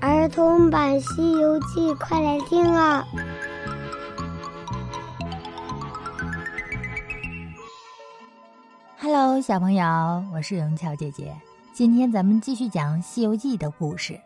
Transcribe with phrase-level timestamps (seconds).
[0.00, 3.04] 儿童版《西游记》，快来听啊
[9.00, 9.84] ！Hello，小朋友，
[10.32, 11.34] 我是永巧姐姐。
[11.72, 14.18] 今天咱们继续讲《西游记》的故事。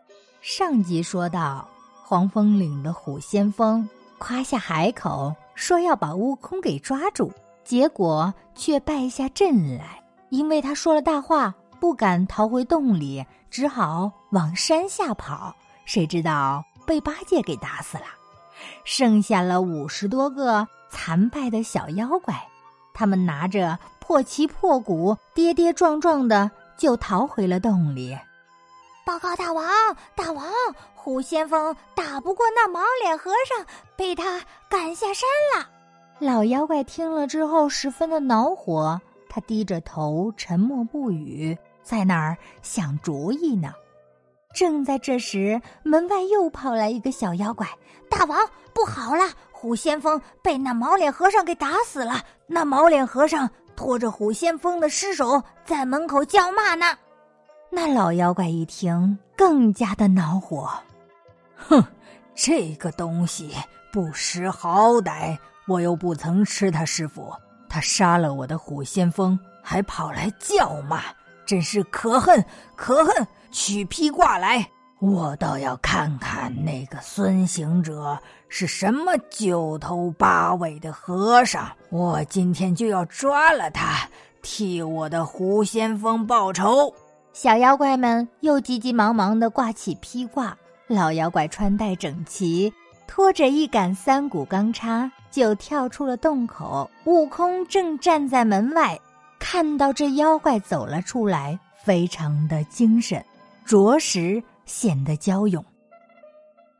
[0.42, 1.66] 上集说到，
[2.04, 7.32] 黄风岭的虎先锋夸下海口，说要把悟空给抓住，
[7.64, 15.54] 结果却败下阵来，因为他说了大话，不敢逃回洞里，只好往山下跑。
[15.84, 18.04] 谁知道被八戒给打死了，
[18.84, 22.34] 剩下了五十多个残败的小妖怪，
[22.92, 28.16] 他们拿着破旗破鼓，跌跌撞撞的就逃回了洞里。
[29.04, 29.66] 报告大王，
[30.14, 30.44] 大王，
[30.94, 35.68] 虎先锋打不过那毛脸和尚，被他赶下山了。
[36.20, 43.74] 老妖怪听了之后十分的恼火，他低着头沉默不语，在那儿想主意呢。
[44.52, 47.66] 正在这时，门外又跑来一个小妖怪。
[48.10, 48.38] 大王，
[48.74, 49.24] 不好了！
[49.50, 52.20] 虎先锋被那毛脸和尚给打死了。
[52.46, 56.86] 那毛脸和尚拖着虎先锋的尸首在门口叫骂呢。
[57.70, 60.68] 那老妖怪一听，更加的恼火。
[61.56, 61.82] 哼，
[62.34, 63.54] 这个东西
[63.92, 67.32] 不识好歹，我又不曾吃他师傅，
[67.68, 71.00] 他杀了我的虎先锋，还跑来叫骂，
[71.46, 72.44] 真是可恨
[72.76, 73.26] 可恨！
[73.52, 74.66] 取披挂来，
[74.98, 81.70] 我倒要看看那个孙行者是什么九头八尾的和尚。
[81.90, 84.08] 我今天就要抓了他，
[84.42, 86.92] 替我的狐仙锋报仇。
[87.32, 92.72] 小妖怪们又急急忙忙地挂起披挂，老妖怪穿戴整齐，
[93.06, 96.90] 拖着一杆三股钢叉，就跳出了洞口。
[97.04, 98.98] 悟空正站在门外，
[99.38, 103.24] 看到这妖怪走了出来，非常的精神。
[103.64, 105.64] 着实显得娇勇。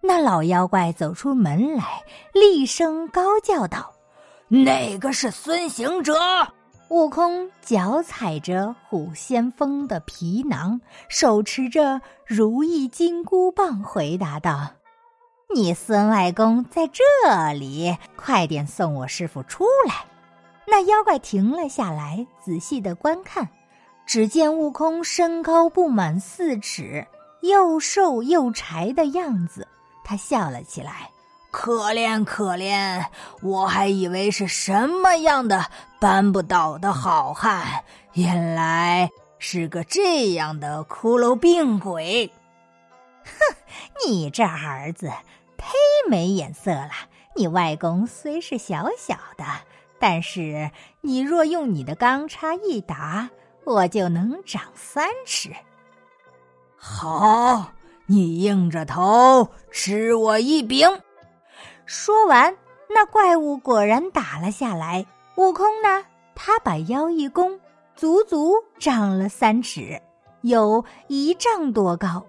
[0.01, 2.03] 那老妖怪走出门来，
[2.35, 3.93] 厉声高叫道
[4.49, 6.15] ：“那个是孙行者！”
[6.91, 14.69] 悟空脚踩着虎先锋的皮囊，手持着如意金箍棒，回答道
[15.55, 17.03] ：“你孙外公在这
[17.55, 20.05] 里，快点送我师傅出来。”
[20.67, 23.49] 那妖怪停了下来，仔细的观看。
[24.07, 27.07] 只见悟空身高不满四尺，
[27.41, 29.67] 又瘦又柴的样子，
[30.05, 31.11] 他笑了起来，
[31.51, 33.07] 可怜可怜！
[33.41, 42.31] 我还以为是什么样的搬不倒的好汉，原来是个这样的骷髅病鬼。
[43.25, 43.57] 哼，
[44.07, 45.09] 你这儿子
[45.57, 45.65] 忒
[46.11, 46.91] 没眼色了！
[47.35, 49.45] 你外公虽是小小的，
[49.99, 50.71] 但是
[51.01, 53.31] 你若用你的钢叉一打。
[53.65, 55.51] 我就能长三尺。
[56.77, 57.73] 好，
[58.07, 60.89] 你硬着头吃我一饼。
[61.87, 62.57] 说完，
[62.89, 65.05] 那怪物果然打了下来。
[65.37, 67.59] 悟空呢，他把腰一弓，
[67.95, 70.01] 足足长了三尺，
[70.43, 72.27] 有一丈多高，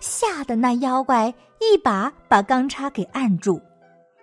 [0.00, 3.60] 吓得那妖怪一把把钢叉给按住。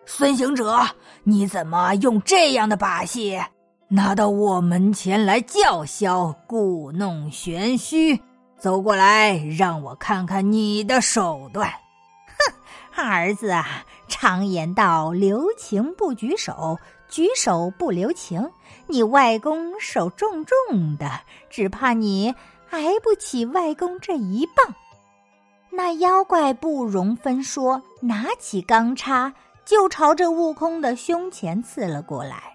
[0.05, 0.81] 孙行者，
[1.23, 3.39] 你怎么用这样的把戏？
[3.87, 8.19] 拿到我门前来叫嚣，故弄玄虚。
[8.57, 11.69] 走过来，让我看看你的手段。
[12.93, 16.79] 哼，儿子啊，常言道，留情不举手，
[17.09, 18.49] 举手不留情。
[18.87, 21.09] 你外公手重重的，
[21.49, 22.33] 只怕你
[22.71, 24.73] 挨不起外公这一棒。
[25.69, 29.33] 那妖怪不容分说，拿起钢叉
[29.65, 32.52] 就朝着悟空的胸前刺了过来。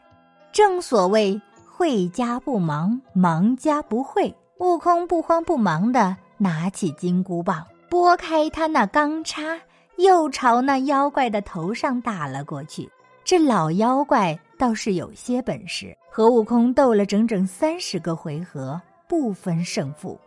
[0.59, 4.35] 正所谓会家不忙，忙家不会。
[4.59, 9.57] 悟空不慌不忙的拿起金箍棒，拨开他那钢叉，
[9.99, 12.91] 又朝那妖怪的头上打了过去。
[13.23, 20.19] 这老妖怪倒是有些本事，和悟空斗了整整三十个回合，不分胜负。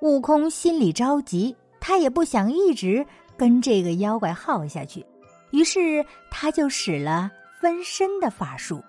[0.00, 3.04] 悟空心里着急，他也不想一直
[3.36, 5.04] 跟这个妖怪耗下去，
[5.50, 7.28] 于是他就使了
[7.60, 8.80] 分身的法术。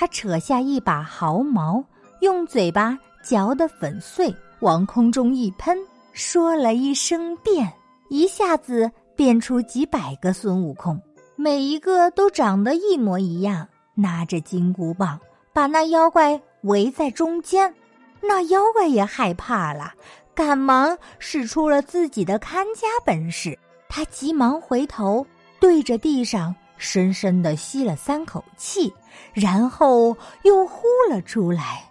[0.00, 1.82] 他扯下一把毫毛，
[2.20, 5.76] 用嘴巴嚼得粉碎，往空中一喷，
[6.12, 7.68] 说了一声“变”，
[8.08, 11.02] 一下子变出几百个孙悟空，
[11.34, 13.66] 每一个都长得一模一样，
[13.96, 15.18] 拿着金箍棒，
[15.52, 17.74] 把那妖怪围在中间。
[18.20, 19.92] 那妖怪也害怕了，
[20.32, 23.58] 赶忙使出了自己的看家本事。
[23.88, 25.26] 他急忙回头，
[25.58, 26.54] 对着地上。
[26.78, 28.92] 深深的吸了三口气，
[29.34, 31.84] 然后又呼了出来。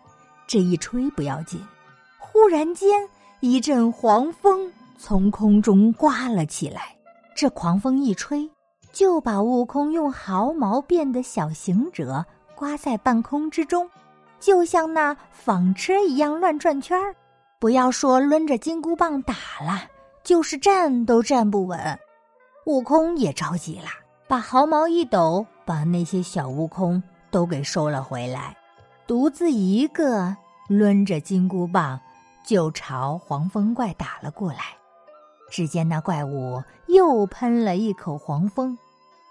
[0.47, 1.61] 这一吹不要紧，
[2.17, 2.89] 忽然间
[3.41, 6.95] 一阵狂风从空中刮了起来。
[7.35, 8.49] 这狂风一吹，
[8.91, 12.25] 就把悟空用毫毛变的小行者
[12.55, 13.87] 刮在半空之中，
[14.39, 17.13] 就像那纺车一样乱转圈儿。
[17.59, 19.83] 不要说抡着金箍棒打了，
[20.23, 21.99] 就是站都站不稳。
[22.65, 23.89] 悟空也着急了，
[24.27, 27.01] 把毫毛一抖，把那些小悟空
[27.31, 28.55] 都给收了回来，
[29.07, 30.35] 独自一个
[30.67, 31.99] 抡着金箍棒
[32.45, 34.59] 就朝黄风怪打了过来。
[35.49, 38.77] 只见那怪物又喷了一口黄风，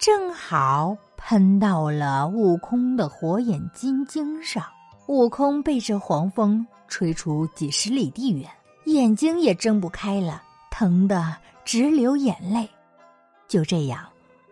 [0.00, 4.64] 正好喷到了悟空的火眼金睛上。
[5.08, 8.50] 悟空被这黄风吹出几十里地远，
[8.86, 12.66] 眼睛也睁不开了，疼得直流眼泪。
[13.46, 14.00] 就这样，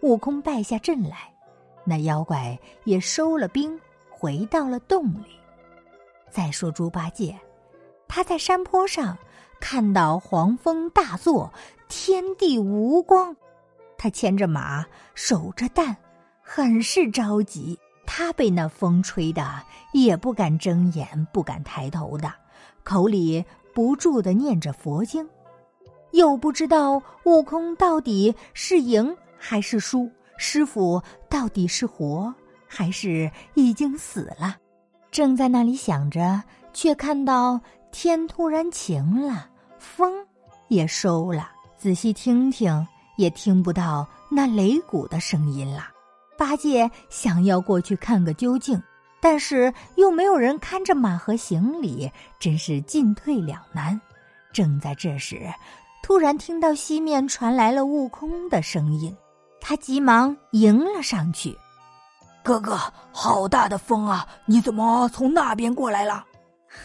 [0.04, 1.32] 悟空败下阵来，
[1.82, 3.80] 那妖怪也收了兵，
[4.10, 5.40] 回到了洞里。
[6.30, 7.34] 再说猪八戒，
[8.06, 9.16] 他在山坡上
[9.58, 11.50] 看到黄风大作，
[11.88, 13.34] 天地无光，
[13.96, 14.84] 他牵着马，
[15.14, 15.96] 守着蛋，
[16.42, 17.78] 很是着急。
[18.04, 19.62] 他被那风吹的
[19.94, 22.30] 也不敢睁眼，不敢抬头的，
[22.82, 23.42] 口里
[23.72, 25.26] 不住的念着佛经。
[26.10, 32.34] 又不知道悟空到底是赢还是输，师傅到底是活
[32.66, 34.56] 还是已经死了？
[35.10, 36.42] 正在那里想着，
[36.72, 37.60] 却看到
[37.92, 39.46] 天突然晴了，
[39.78, 40.26] 风
[40.68, 41.50] 也收了。
[41.76, 42.88] 仔细听听，
[43.18, 45.88] 也听不到那擂鼓的声音了。
[46.38, 48.82] 八戒想要过去看个究竟，
[49.20, 52.10] 但是又没有人看着马和行李，
[52.40, 54.00] 真是进退两难。
[54.54, 55.52] 正在这时。
[56.02, 59.16] 突然听到西面传来了悟空的声音，
[59.66, 61.58] 他急忙迎了上去
[62.44, 62.78] ：“哥哥，
[63.10, 64.28] 好大的风啊！
[64.44, 66.22] 你怎么从那边过来了？”“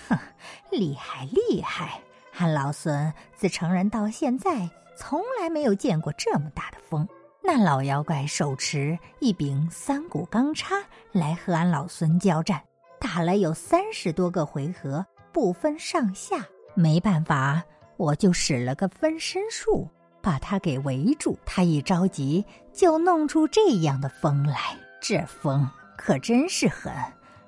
[0.08, 0.18] 哼，
[0.72, 2.00] 厉害厉害！
[2.38, 7.06] 俺老孙自成人到现在，从来没有见过这么大的风。
[7.44, 10.76] 那老妖怪手持一柄三股钢叉
[11.12, 12.62] 来和俺老孙交战，
[12.98, 16.38] 打了有三十多个回合，不分上下。
[16.76, 17.62] 没办法。”
[17.98, 19.86] 我就使了个分身术，
[20.22, 21.38] 把他给围住。
[21.46, 22.44] 他一着急，
[22.74, 24.78] 就弄出这样的风来。
[25.02, 25.68] 这风
[25.98, 26.94] 可真是狠，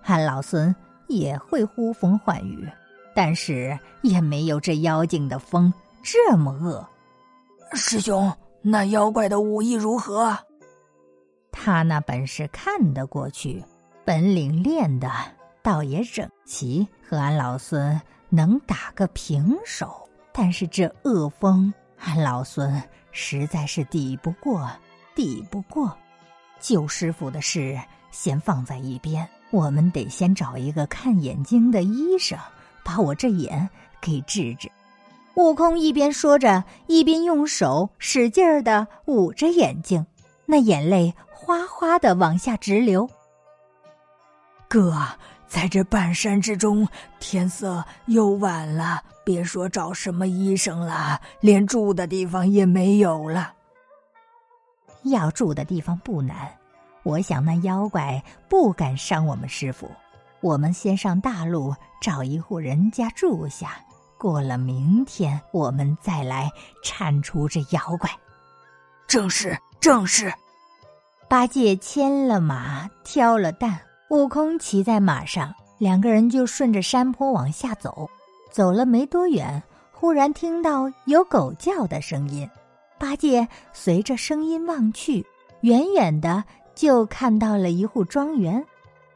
[0.04, 0.74] 俺老孙
[1.08, 2.68] 也会呼风唤雨，
[3.14, 6.88] 但是也没有这妖精的风这么恶。
[7.74, 10.38] 师兄，那妖怪的武艺如何？
[11.52, 13.64] 他那本事看得过去，
[14.06, 15.12] 本领练的
[15.62, 20.10] 倒也整齐，和俺老孙能打个平手。
[20.32, 22.82] 但是这恶风，俺俺老孙
[23.12, 24.70] 实在是抵不过，
[25.16, 25.96] 抵不过。
[26.60, 27.80] 救师傅的事
[28.12, 32.38] 先放在一边，我们得先找一个看眼睛的医生，
[32.84, 33.70] 把我这眼
[34.02, 34.72] 给治治。
[35.36, 40.06] 悟空一边说着，一边用手使劲儿的捂着眼睛，
[40.46, 43.10] 那眼泪哗哗的往下直流。
[44.68, 44.94] 哥。
[45.52, 46.88] 在这半山之中，
[47.20, 53.52] 天色又晚了，别说找什么医生了，连住的地方也没有了。
[55.04, 56.50] 要住的地方不难，
[57.04, 59.92] 我想那妖怪不敢伤我们师傅。
[60.40, 63.76] 我们先上大路找一户人家住下，
[64.18, 66.50] 过了明天，我们再来
[66.82, 68.10] 铲除这妖怪。
[69.06, 70.34] 正是，正是。
[71.28, 73.78] 八戒牵了马，挑了担。
[74.12, 78.10] 悟空骑在马上，两个人就顺着山坡往下走。
[78.52, 82.48] 走了没多远，忽然听到有狗叫的声音。
[83.00, 85.26] 八戒随着声音望去，
[85.62, 86.44] 远远的
[86.76, 88.62] 就看到了一户庄园，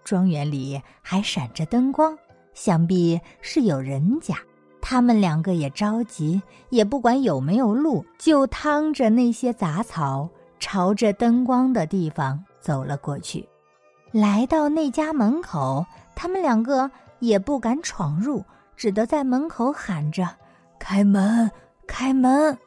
[0.06, 2.18] 庄园里还闪着灯光，
[2.54, 4.34] 想必是有人家。
[4.82, 13.46] 他们两个也着急，也不管有没有路，就趟着那些杂草，朝着灯光的地方走了过去。
[14.16, 18.42] 来到那家门口，他们两个也不敢闯入，
[18.78, 20.26] 只得在门口喊着
[20.80, 21.52] ：“开门，
[21.86, 22.58] 开门！”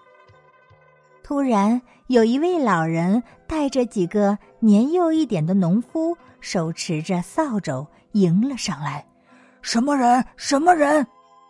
[1.24, 9.06] 突然，有一位老人带着几个年幼一点的农夫，手持着扫帚迎了上来。
[9.62, 10.22] “什么人？
[10.36, 11.06] 什么人？”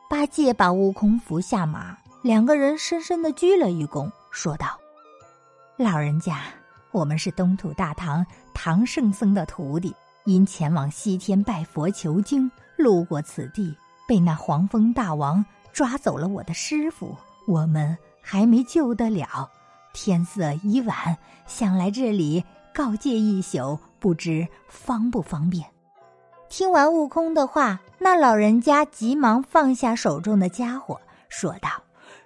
[0.09, 4.79] 八戒把悟空扶下马，两个人深深的鞠了一躬，说道
[5.77, 6.39] ：“老人家。”
[6.91, 8.25] 我们是东土大唐
[8.61, 13.73] 唐圣僧的徒弟，因前往西天拜佛求经，路过此地，
[14.09, 19.49] 被那黄风大王抓走了我的师傅，我们还没救得了。
[19.93, 22.43] 天色已晚，想来这里
[22.75, 25.65] 告诫一宿，不知方不方便？
[26.49, 31.71] 听完悟空的话，那老人家急忙放下手中的家伙，说道：“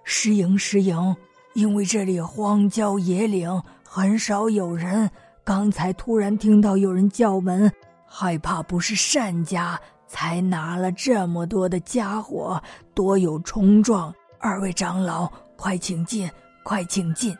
[0.02, 1.14] 失迎，失迎。”
[1.52, 5.10] 因为这里荒郊野岭，很少有人。
[5.44, 7.70] 刚才突然听到有人叫门，
[8.06, 12.62] 害怕不是善家，才拿了这么多的家伙，
[12.94, 14.14] 多有冲撞。
[14.38, 16.30] 二位长老，快请进，
[16.62, 17.36] 快请进。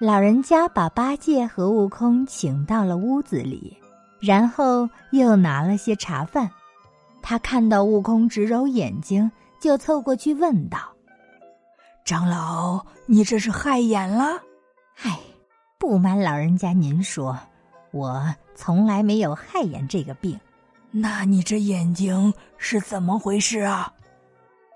[0.00, 3.76] 老人家把八戒和悟空请到了屋子里，
[4.20, 6.50] 然后又拿了些茶饭。
[7.22, 10.78] 他看到悟空直揉眼睛，就凑过去问道
[12.04, 14.40] ：“长老，你这是害眼了
[15.02, 15.20] ？”“唉，
[15.82, 17.36] 不瞒老人家您说，
[17.90, 20.38] 我从来没有害眼这个病。
[20.92, 23.92] 那你这眼睛是怎么回事啊？”“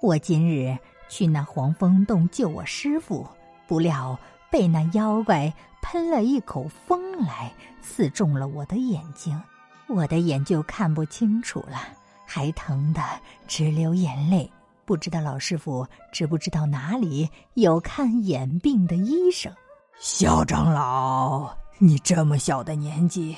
[0.02, 0.76] 我今日
[1.08, 3.25] 去那黄风洞救我师傅，
[3.68, 4.18] 不料……”
[4.50, 9.40] 被那妖怪喷了一口风来，刺中了我的眼睛，
[9.86, 11.82] 我的眼就看不清楚了，
[12.25, 13.00] 还疼得
[13.46, 14.50] 直流眼泪。
[14.84, 19.52] 不知道老师傅知不知道哪里有看眼病的医生？
[19.98, 21.48] 小长老，
[21.78, 23.34] 你这么小的年纪，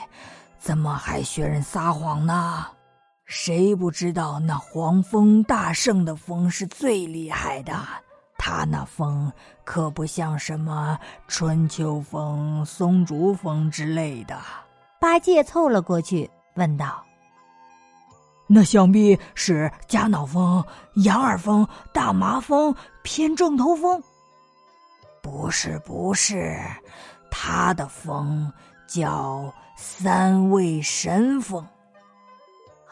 [0.58, 2.66] 怎么还学人撒谎呢？
[3.26, 7.72] 谁不知道那黄风大圣的风是最厉害的？
[8.36, 9.32] 他那风
[9.64, 10.98] 可不像什么
[11.28, 14.36] 春秋风、松竹风之类的。
[15.00, 17.04] 八戒凑了过去，问道
[18.48, 20.64] ：“那想必是夹脑风、
[21.04, 24.02] 羊耳风、大麻风、偏正头风？
[25.30, 26.58] 不是，不是，
[27.30, 28.50] 他的风
[28.87, 31.66] 叫三味神风。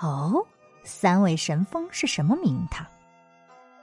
[0.00, 0.46] 哦，
[0.84, 2.86] 三味神风是什么名堂？”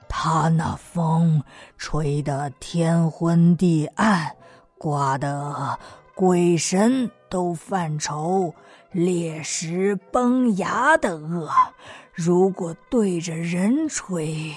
[0.08, 1.42] 他那风
[1.76, 4.36] 吹得天昏地暗，
[4.78, 5.76] 刮得
[6.14, 8.54] 鬼神都犯愁，
[8.92, 11.50] 裂石崩牙的恶。
[12.12, 14.54] 如果对着人吹，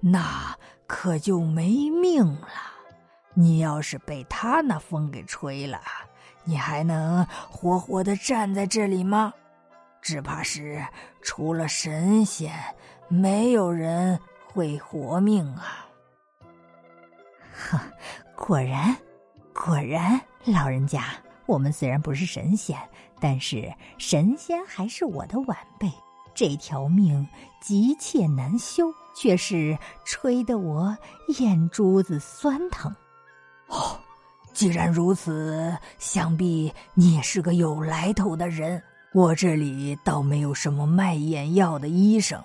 [0.00, 0.56] 那
[0.88, 2.48] 可就没命了。
[3.38, 5.80] 你要是被他那风给吹了，
[6.44, 9.32] 你还能活活的站在这里吗？
[10.00, 10.84] 只怕是
[11.22, 12.52] 除了神仙，
[13.08, 14.18] 没有人。
[14.48, 15.86] 会活命啊！
[17.52, 17.78] 呵，
[18.34, 18.96] 果然，
[19.52, 21.04] 果然，老人家，
[21.44, 22.78] 我们虽然不是神仙，
[23.20, 25.92] 但是神仙还是我的晚辈。
[26.34, 27.28] 这条命
[27.60, 29.76] 急切难修，却是
[30.06, 30.96] 吹得我
[31.38, 32.96] 眼珠子酸疼。
[33.68, 33.98] 哦，
[34.52, 38.82] 既然如此，想必你也是个有来头的人。
[39.12, 42.42] 我这里倒没有什么卖眼药的医生，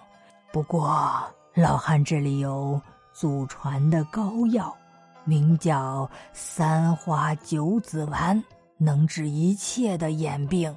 [0.51, 1.21] 不过。
[1.53, 4.73] 老汉这里有祖传的膏药，
[5.25, 8.41] 名叫三花九子丸，
[8.77, 10.73] 能治一切的眼病。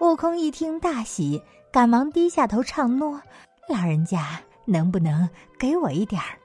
[0.00, 3.18] 悟空一听大喜，赶忙低下头唱诺
[3.70, 5.26] ：“老人家能不能
[5.58, 6.38] 给我一点儿？”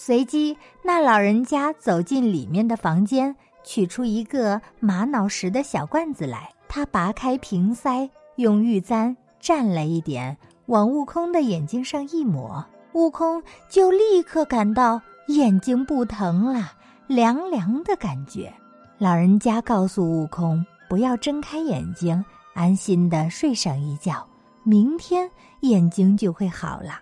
[0.00, 6.48] 随即，那老人家走进里面的房间，取出一个玛瑙石的小罐子来。
[6.68, 12.64] 他拔开瓶塞，用玉簪蘸了一点，往悟空的眼睛上一抹。
[12.92, 16.70] 悟空就立刻感到眼睛不疼了，
[17.08, 18.52] 凉凉的感觉。
[18.98, 22.24] 老人家告诉悟空不要睁开眼睛，
[22.54, 24.24] 安心的睡上一觉，
[24.62, 25.28] 明天
[25.62, 27.00] 眼睛就会好了。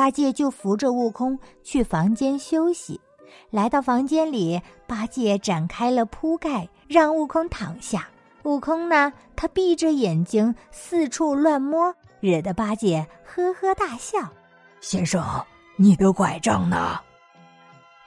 [0.00, 2.98] 八戒就扶着悟空去房间休息。
[3.50, 8.08] 来到房间里，八戒展开了铺盖，让悟空躺下。
[8.44, 14.20] 悟空呢，他闭着眼睛四处乱摸，惹得八戒呵呵大笑。
[14.80, 15.22] 先生，
[15.76, 16.98] 你的拐杖呢？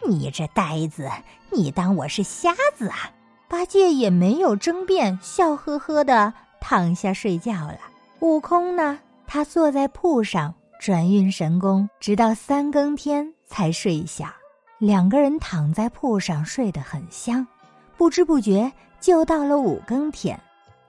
[0.07, 1.07] 你这呆子，
[1.51, 3.11] 你当我是瞎子啊？
[3.47, 7.77] 八戒也没有争辩，笑呵呵的躺下睡觉了。
[8.21, 8.97] 悟空呢，
[9.27, 14.35] 他坐在铺上转运神功，直到三更天才睡下。
[14.79, 17.47] 两个人躺在铺上睡得很香，
[17.95, 20.37] 不知不觉就到了五更天。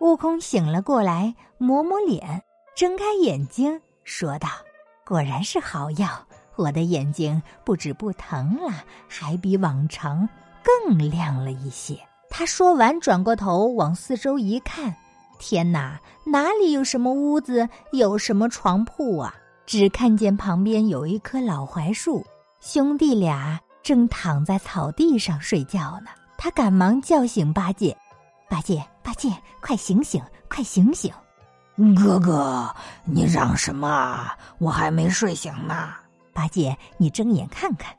[0.01, 2.43] 悟空醒了过来，抹抹脸，
[2.75, 4.49] 睁开眼睛，说道。
[5.07, 6.09] 果然是好药，
[6.57, 8.73] 我的眼睛不止不疼了，
[9.07, 10.29] 还比往常
[10.61, 11.97] 更亮了一些。
[12.29, 14.97] 他说完，转过头往四周一看，
[15.39, 19.37] 天哪，哪里有什么屋子，有什么床铺啊？
[19.67, 22.25] 只看见旁边有一棵老槐树，
[22.61, 26.11] 兄弟俩正躺在草地上睡觉呢。
[26.37, 27.97] 他赶忙叫醒八戒
[28.51, 29.31] ：“八戒，八戒，
[29.61, 31.13] 快醒醒，快醒醒！”
[31.97, 34.31] 哥哥，你嚷什么？
[34.59, 35.95] 我还没睡醒呢。
[36.33, 37.97] 八戒，你睁眼看看。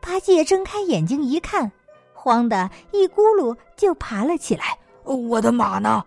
[0.00, 1.72] 八戒睁开眼睛一看，
[2.12, 4.78] 慌得一咕噜就爬了起来。
[5.02, 6.04] 我的马呢？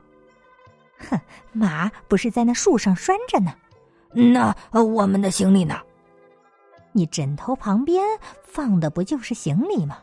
[1.09, 1.19] 哼，
[1.51, 3.53] 马不是在那树上拴着呢。
[4.17, 5.75] 那我们的行李呢？
[6.91, 8.03] 你枕头旁边
[8.43, 9.97] 放的不就是行李吗？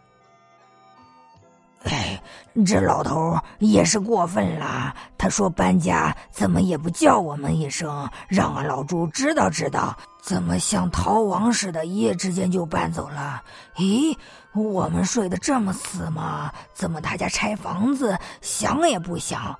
[1.83, 2.23] 哎，
[2.64, 4.94] 这老头也是过分了。
[5.18, 9.97] 他说搬家怎么也不叫我们一声，让俺老朱知道知道。
[10.23, 13.42] 怎么像逃亡似的，一夜之间就搬走了？
[13.76, 14.16] 咦，
[14.54, 16.52] 我们睡得这么死吗？
[16.73, 19.59] 怎么他家拆房子想也不想？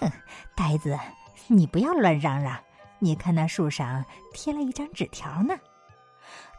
[0.00, 0.10] 哼，
[0.54, 0.98] 呆子，
[1.46, 2.58] 你不要乱嚷嚷。
[2.98, 5.54] 你看那树上贴了一张纸条呢。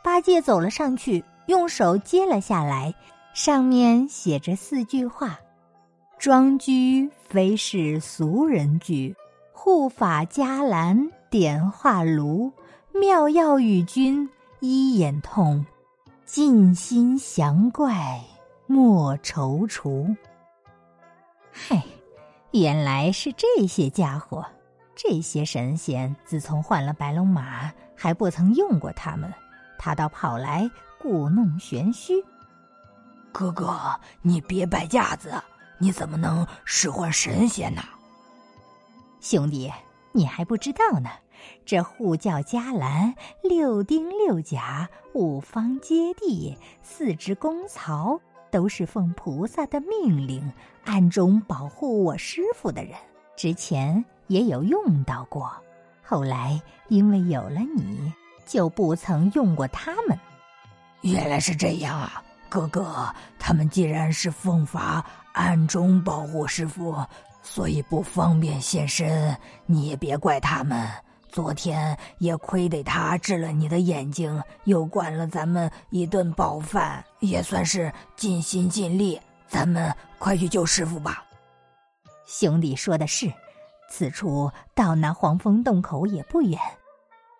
[0.04, 2.94] 八戒走了上去，用手接了下来。
[3.34, 5.40] 上面写着四句话
[6.18, 9.16] ：“庄居非是俗人居，
[9.54, 12.52] 护法伽蓝点化炉，
[12.92, 14.28] 妙药与君
[14.60, 15.66] 医眼痛，
[16.26, 18.20] 尽心降怪
[18.66, 20.16] 莫踌躇。”
[21.54, 21.84] 嗨，
[22.52, 24.44] 原来是这些家伙，
[25.02, 29.34] 这些神仙自从换了白龙马，还不曾用过他们，
[29.78, 32.22] 他倒跑来故弄玄虚。
[33.32, 35.42] 哥哥，你别摆架子！
[35.78, 37.82] 你怎么能使唤神仙呢？
[39.22, 39.72] 兄弟，
[40.12, 41.10] 你还不知道呢。
[41.66, 48.20] 这护教伽蓝，六丁六甲，五方揭谛，四支公曹，
[48.52, 50.52] 都是奉菩萨的命令，
[50.84, 52.98] 暗中保护我师傅的人。
[53.38, 55.52] 之前也有用到过，
[56.02, 58.14] 后来因为有了你，
[58.46, 60.18] 就不曾用过他们。
[61.02, 62.24] 原来是这样啊！
[62.48, 66.96] 哥哥，他们既然是奉法暗中保护师傅，
[67.44, 69.36] 所以不方便现身。
[69.66, 70.90] 你也别怪他们。
[71.32, 79.20] 昨天也亏得他治了你的眼睛，又管了咱们一顿饱饭，也算是尽心尽力。
[79.48, 81.24] 咱们快去救师傅吧。
[82.26, 83.32] 兄弟说的是，
[83.90, 86.60] 此处到那黄风洞口也不远，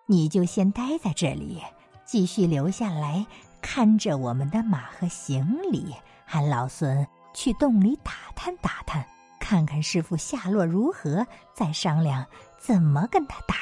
[0.06, 1.62] 你就先待在这里，
[2.04, 3.24] 继续留下来。
[3.62, 9.06] 看着我们的马和行李，喊老孙去洞里打探打探，
[9.38, 12.24] 看看师傅下落如何，再商量
[12.58, 13.54] 怎么跟他打。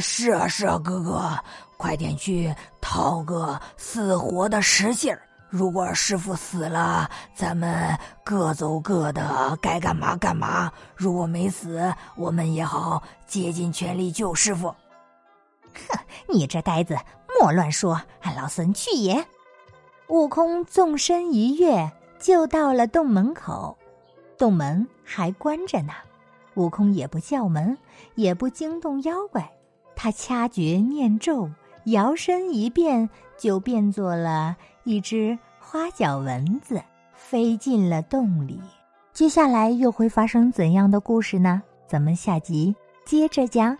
[0.00, 1.38] 是啊，是啊，哥哥，
[1.76, 5.27] 快点去讨个死活的实信儿。
[5.50, 14.68] 如果师傅死了，咱们各走各的，该干嘛干嘛；如果没死，我们也好竭尽全力救师傅。
[15.72, 16.96] 哼，你这呆子！
[17.40, 19.24] 莫乱说，俺老孙去也。
[20.08, 23.76] 悟空纵身一跃，就到了洞门口，
[24.36, 25.92] 洞门还关着呢。
[26.54, 27.78] 悟空也不叫门，
[28.16, 29.50] 也不惊动妖怪，
[29.94, 31.48] 他掐诀念咒，
[31.84, 33.08] 摇身一变，
[33.38, 34.56] 就变作了
[34.88, 38.58] 一只花脚蚊子，飞进了洞里。
[39.12, 41.62] 接下来又会发生怎样的故事呢？
[41.86, 42.74] 咱们下集
[43.04, 43.76] 接着讲。